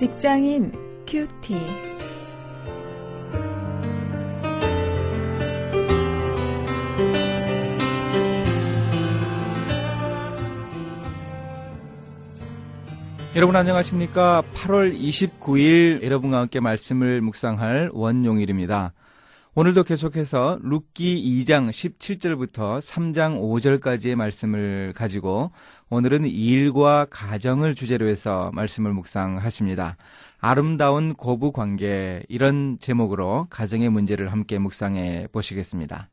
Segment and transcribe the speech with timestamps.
[0.00, 0.72] 직장인
[1.06, 1.54] 큐티.
[13.36, 14.42] 여러분 안녕하십니까?
[14.54, 18.94] 8월 29일 여러분과 함께 말씀을 묵상할 원용일입니다.
[19.56, 25.50] 오늘도 계속해서 룻기 2장 17절부터 3장 5절까지의 말씀을 가지고
[25.88, 29.96] 오늘은 일과 가정을 주제로 해서 말씀을 묵상하십니다.
[30.38, 36.08] 아름다운 고부 관계 이런 제목으로 가정의 문제를 함께 묵상해 보시겠습니다.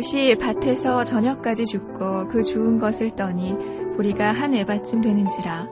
[0.00, 3.54] 룻이 밭에서 저녁까지 죽고 그 주운 것을 떠니
[3.96, 5.68] 보리가 한 에바쯤 되는지라.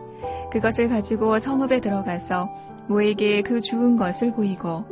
[0.53, 2.47] 그것을 가지고 성읍에 들어가서
[2.89, 4.85] 모에게 그 주운 것을 보이고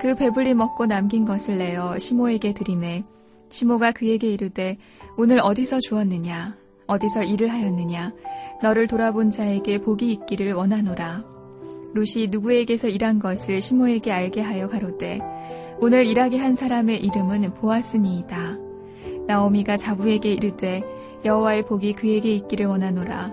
[0.00, 3.02] 그 배불리 먹고 남긴 것을 내어 시모에게 드리매
[3.48, 4.78] 시모가 그에게 이르되
[5.16, 6.56] 오늘 어디서 주었느냐?
[6.86, 8.12] 어디서 일을 하였느냐?
[8.62, 11.24] 너를 돌아본 자에게 복이 있기를 원하노라.
[11.94, 15.18] 룻이 누구에게서 일한 것을 시모에게 알게 하여 가로되
[15.80, 18.63] 오늘 일하게 한 사람의 이름은 보았으니이다
[19.26, 20.82] 나오미가 자부에게 이르되
[21.24, 23.32] 여호와의 복이 그에게 있기를 원하노라.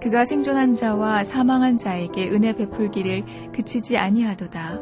[0.00, 4.80] 그가 생존한 자와 사망한 자에게 은혜 베풀기를 그치지 아니하도다.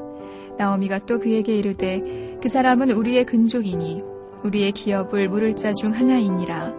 [0.59, 4.03] 나오미가 또 그에게 이르되 그 사람은 우리의 근족이니
[4.45, 6.75] 우리의 기업을 물을 자 중 하나이니라.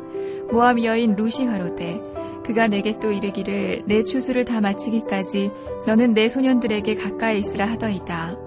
[0.51, 2.01] 모함 여인 루시 가로되
[2.45, 5.51] 그가 내게 또 이르기를 내 추수를 다 마치기까지
[5.85, 8.37] 너는 내 소년들에게 가까이 있으라 하더이다.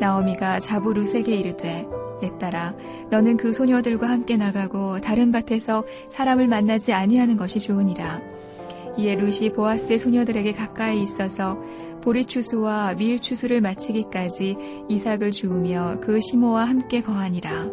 [0.00, 1.86] 나오미가 자부 루세게 이르되
[2.20, 2.74] 내 딸아
[3.10, 8.20] 너는 그 소녀들과 함께 나가고 다른 밭에서 사람을 만나지 아니하는 것이 좋으니라.
[8.98, 11.58] 이에 룻이 보아스의 소녀들에게 가까이 있어서
[12.00, 14.56] 보리 추수와 밀 추수를 마치기까지
[14.88, 17.68] 이삭을 주우며 그 시모와 함께 거하니라.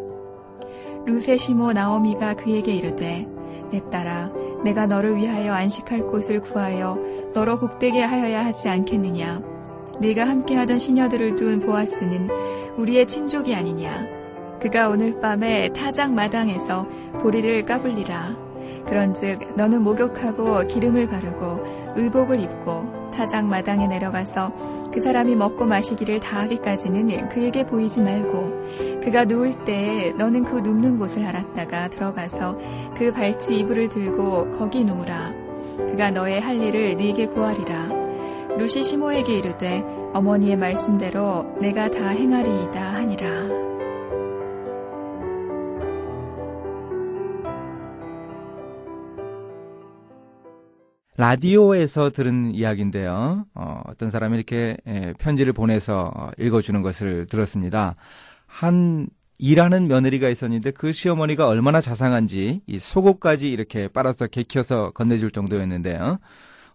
[1.06, 3.26] 룻의 시모 나오미가 그에게 이르되
[3.70, 4.32] 내 딸아
[4.64, 6.98] 내가 너를 위하여 안식할 곳을 구하여
[7.34, 9.42] 너로 복되게 하여야 하지 않겠느냐.
[10.00, 12.28] 네가 함께하던 시녀들을 둔 보아스는
[12.76, 14.13] 우리의 친족이 아니냐.
[14.64, 16.86] 그가 오늘 밤에 타작 마당에서
[17.20, 18.34] 보리를 까불리라.
[18.86, 27.28] 그런즉 너는 목욕하고 기름을 바르고 의복을 입고 타작 마당에 내려가서 그 사람이 먹고 마시기를 다하기까지는
[27.28, 32.56] 그에게 보이지 말고 그가 누울 때에 너는 그 눕는 곳을 알았다가 들어가서
[32.96, 35.34] 그 발치 이불을 들고 거기 누우라.
[35.90, 37.90] 그가 너의 할 일을 네게 구하리라.
[38.56, 43.63] 루시 시모에게 이르되 어머니의 말씀대로 내가 다 행하리이다 하니라.
[51.16, 53.46] 라디오에서 들은 이야기인데요.
[53.54, 57.94] 어, 떤 사람이 이렇게 예, 편지를 보내서 어, 읽어주는 것을 들었습니다.
[58.46, 59.06] 한
[59.38, 66.18] 일하는 며느리가 있었는데 그 시어머니가 얼마나 자상한지 이 속옷까지 이렇게 빨아서 개켜서 건네줄 정도였는데요.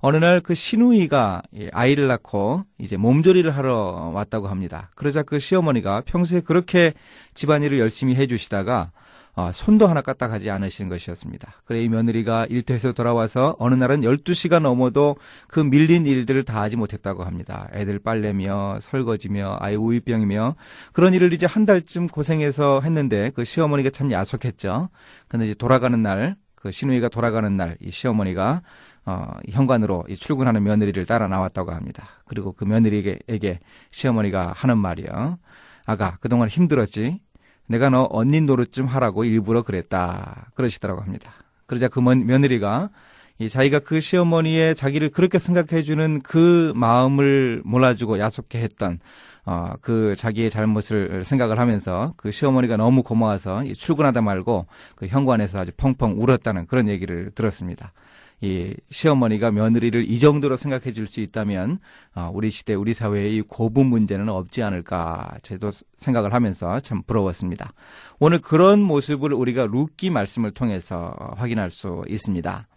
[0.01, 1.41] 어느 날 그 시누이가
[1.73, 4.89] 아이를 낳고 이제 몸조리를 하러 왔다고 합니다.
[4.95, 6.93] 그러자 그 시어머니가 평소에 그렇게
[7.33, 8.91] 집안일을 열심히 해주시다가
[9.39, 11.61] 어, 손도 하나 까딱 하지 않으시는 것이었습니다.
[11.63, 15.15] 그래 이 며느리가 일터에서 돌아와서 어느 날은 12시가 넘어도
[15.47, 17.69] 그 밀린 일들을 다 하지 못했다고 합니다.
[17.73, 20.55] 애들 빨래며 설거지며 아이 우유병이며
[20.91, 24.89] 그런 일을 이제 한 달쯤 고생해서 했는데 그 시어머니가 참 야속했죠.
[25.29, 28.61] 근데 이제 돌아가는 날, 그 시누이가 돌아가는 날 이 시어머니가
[29.05, 32.03] 어, 현관으로 이 출근하는 며느리를 따라 나왔다고 합니다.
[32.25, 33.59] 그리고 그 며느리에게
[33.91, 35.39] 시어머니가 하는 말이요.
[35.85, 37.21] 아가, 그동안 힘들었지?
[37.69, 40.47] 내가 너 언니 노릇 좀 하라고 일부러 그랬다.
[40.55, 41.31] 그러시더라고 합니다.
[41.67, 42.89] 그러자 그 며느리가
[43.37, 48.99] 이 자기가 그 시어머니의 자기를 그렇게 생각해주는 그 마음을 몰아주고 야속해 했던
[49.45, 54.65] 어, 그 자기의 잘못을 생각을 하면서 그 시어머니가 너무 고마워서 출근하다 말고
[54.95, 57.93] 그 현관에서 아주 펑펑 울었다는 그런 얘기를 들었습니다.
[58.41, 61.79] 이 시어머니가 며느리를 이 정도로 생각해 줄 수 있다면
[62.15, 67.73] 어, 우리 시대 우리 사회의 이 고분 문제는 없지 않을까 저도 생각을 하면서 참 부러웠습니다.
[68.19, 72.67] 오늘 그런 모습을 우리가 룻기 말씀을 통해서 확인할 수 있습니다.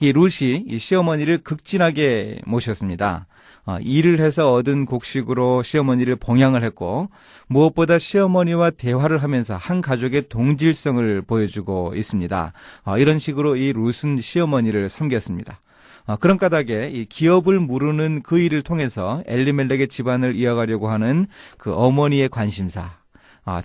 [0.00, 3.26] 이 룻이 이 시어머니를 극진하게 모셨습니다.
[3.66, 7.10] 어, 일을 해서 얻은 곡식으로 시어머니를 봉양을 했고
[7.48, 12.52] 무엇보다 시어머니와 대화를 하면서 한 가족의 동질성을 보여주고 있습니다.
[12.84, 15.60] 어, 이런 식으로 이 룻은 시어머니를 섬겼습니다.
[16.06, 21.26] 어, 그런 까닭에 이 기업을 무르는 그 일을 통해서 엘리멜렉의 집안을 이어가려고 하는
[21.58, 22.98] 그 어머니의 관심사.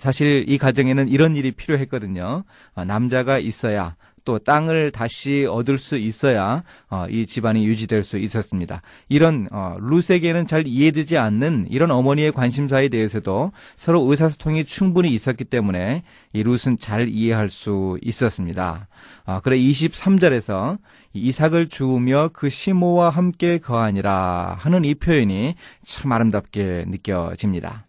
[0.00, 2.42] 사실 이 가정에는 이런 일이 필요했거든요.
[2.86, 3.94] 남자가 있어야
[4.26, 8.82] 또 땅을 다시 얻을 수 있어야 어, 이 집안이 유지될 수 있었습니다.
[9.08, 16.02] 이런 어, 룻에게는 잘 이해되지 않는 이런 어머니의 관심사에 대해서도 서로 의사소통이 충분히 있었기 때문에
[16.34, 18.88] 이 룻은 잘 이해할 수 있었습니다.
[19.24, 20.78] 아, 그래 23절에서
[21.14, 27.86] 이삭을 주우며 그 시모와 함께 거하니라 하는 이 표현이 참 아름답게 느껴집니다.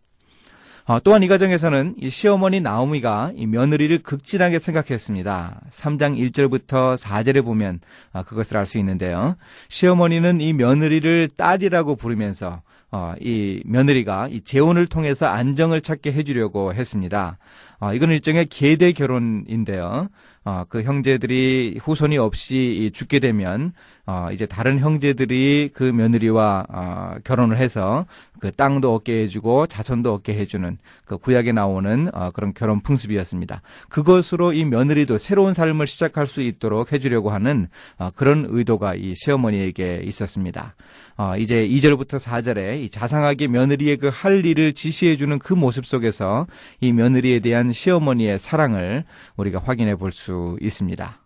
[0.87, 5.59] 어, 또한 이 가정에서는 이 시어머니 나오미가 이 며느리를 극진하게 생각했습니다.
[5.69, 7.81] 3장 1절부터 4절에 보면
[8.13, 9.35] 어, 그것을 알 수 있는데요.
[9.67, 17.37] 시어머니는 이 며느리를 딸이라고 부르면서 어, 이 며느리가 이 재혼을 통해서 안정을 찾게 해주려고 했습니다.
[17.79, 20.07] 어, 이건 일종의 계대 결혼인데요.
[20.47, 23.73] 어, 그 형제들이 후손이 없이 죽게 되면
[24.05, 28.05] 어, 이제 다른 형제들이 그 며느리와 어, 결혼을 해서
[28.39, 33.61] 그 땅도 얻게 해주고 자손도 얻게 해주는 그 구약에 나오는 어, 그런 결혼 풍습이었습니다.
[33.89, 37.67] 그것으로 이 며느리도 새로운 삶을 시작할 수 있도록 해주려고 하는
[37.97, 40.75] 어, 그런 의도가 이 시어머니에게 있었습니다.
[41.17, 46.47] 어, 이제 2절부터 4절에 이 자상하게 며느리의 그 할 일을 지시해주는 그 모습 속에서
[46.79, 49.03] 이 며느리에 대한 시어머니의 사랑을
[49.35, 51.19] 우리가 확인해 볼수 있습니다.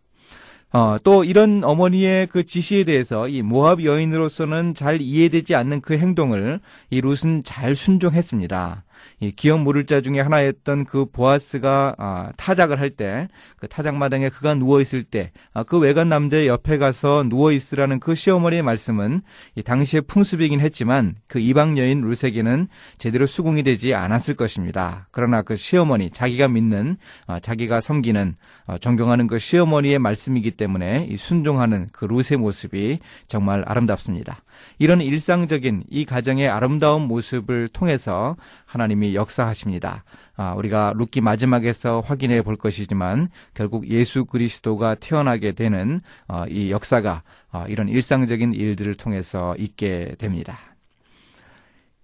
[0.74, 6.62] 어, 또 이런 어머니의 그 지시에 대해서 이 모압 여인으로서는 잘 이해되지 않는 그 행동을
[6.90, 8.84] 이 룻은 잘 순종했습니다.
[9.20, 13.28] 이 기업 물을 자 중에 하나였던 그 보아스가 아, 타작을 할 때
[13.62, 18.16] 그 타작 마당에 그가 누워 있을 때그 아, 외간 남자의 옆에 가서 누워 있으라는 그
[18.16, 19.22] 시어머니의 말씀은
[19.56, 22.68] 이 당시의 풍습이긴 했지만 그 이방 여인 룻에게는
[22.98, 25.08] 제대로 수긍이 되지 않았을 것입니다.
[25.12, 31.18] 그러나 그 시어머니 자기가 믿는 아, 자기가 섬기는 어, 존경하는 그 시어머니의 말씀이기 때문에 이
[31.18, 34.42] 순종하는 그 룻의 모습이 정말 아름답습니다.
[34.80, 40.04] 이런 일상적인 이 가정의 아름다운 모습을 통해서 하나님 이 역사하십니다.
[40.36, 47.24] 아, 우리가 룻기 마지막에서 확인해 볼 것이지만 결국 예수 그리스도가 태어나게 되는 어, 이 역사가
[47.52, 50.58] 어, 이런 일상적인 일들을 통해서 있게 됩니다.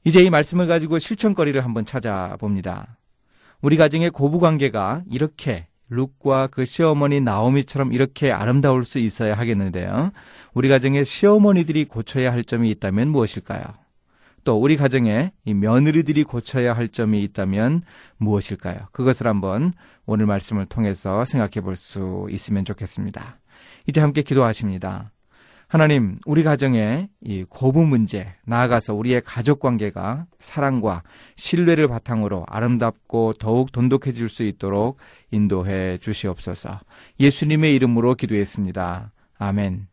[0.03, 2.97] 이제 이 말씀을 가지고 실천거리를 한번 찾아봅니다.
[3.61, 10.11] 우리 가정의 고부 관계가 이렇게 룩과 그 시어머니 나오미처럼 이렇게 아름다울 수 있어야 하겠는데요.
[10.53, 13.86] 우리 가정에 시어머니들이 고쳐야 할 점이 있다면 무엇일까요?
[14.47, 17.81] 또 우리 가정에 이 며느리들이 고쳐야 할 점이 있다면
[18.15, 18.77] 무엇일까요?
[18.93, 19.73] 그것을 한번
[20.05, 23.39] 오늘 말씀을 통해서 생각해 볼 수 있으면 좋겠습니다.
[23.87, 25.11] 이제 함께 기도하십니다.
[25.67, 31.03] 하나님, 우리 가정의 이 고부 문제, 나아가서 우리의 가족 관계가 사랑과
[31.35, 34.97] 신뢰를 바탕으로 아름답고 더욱 돈독해질 수 있도록
[35.29, 36.79] 인도해 주시옵소서.
[37.19, 39.11] 예수님의 이름으로 기도했습니다.
[39.39, 39.87] 아멘.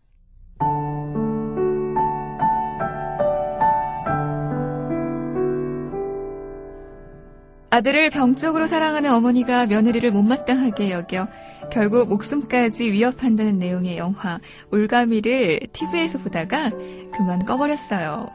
[7.75, 11.27] 아들을 병적으로 사랑하는 어머니가 며느리를 못마땅하게 여겨
[11.73, 14.39] 결국 목숨까지 위협한다는 내용의 영화
[14.71, 16.71] 올가미를 TV에서 보다가
[17.17, 18.31] 그만 꺼버렸어요.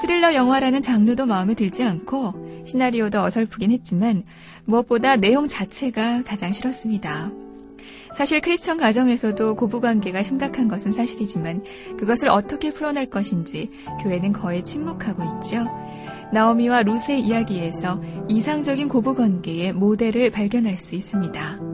[0.00, 4.22] 스릴러 영화라는 장르도 마음에 들지 않고 시나리오도 어설프긴 했지만
[4.64, 7.47] 무엇보다 내용 자체가 가장 싫었습니다.
[8.14, 11.64] 사실 크리스천 가정에서도 고부관계가 심각한 것은 사실이지만
[11.98, 13.70] 그것을 어떻게 풀어낼 것인지
[14.02, 15.66] 교회는 거의 침묵하고 있죠.
[16.32, 21.67] 나오미와 룻의 이야기에서 이상적인 고부관계의 모델을 발견할 수 있습니다.